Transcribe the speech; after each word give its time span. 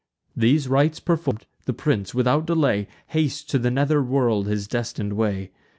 These 0.35 0.67
rites 0.67 0.99
perform'd, 0.99 1.45
the 1.65 1.73
prince, 1.75 2.11
without 2.11 2.47
delay, 2.47 2.87
Hastes 3.09 3.43
to 3.43 3.59
the 3.59 3.69
nether 3.69 4.01
world 4.01 4.47
his 4.47 4.67
destin'd 4.67 5.13
way. 5.13 5.51